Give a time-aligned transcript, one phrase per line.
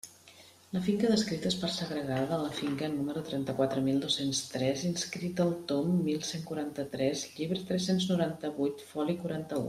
[0.75, 5.45] La finca descrita és part segregada de la finca número trenta-quatre mil dos-cents tres, inscrita
[5.49, 9.59] al tom mil cent quaranta-tres, llibre tres-cents noranta-huit, foli quaranta-u.